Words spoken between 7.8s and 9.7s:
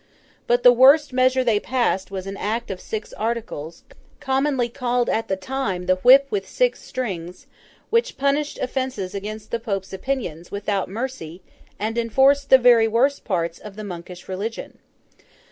which punished offences against the